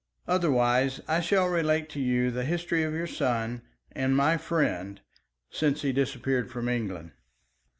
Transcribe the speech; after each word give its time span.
Otherwise 0.27 0.99
I 1.07 1.19
shall 1.21 1.45
relate 1.47 1.87
to 1.89 1.99
you 1.99 2.31
the 2.31 2.43
history 2.43 2.81
of 2.81 2.95
your 2.95 3.05
son 3.05 3.61
and 3.91 4.15
my 4.17 4.35
friend 4.35 4.99
since 5.51 5.83
he 5.83 5.93
disappeared 5.93 6.49
from 6.49 6.67
England." 6.67 7.11